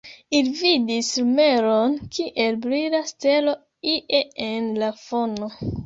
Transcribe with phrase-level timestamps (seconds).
[0.35, 3.57] Ili vidis lumeron, kiel brila stelo,
[3.97, 5.57] ie en la fono.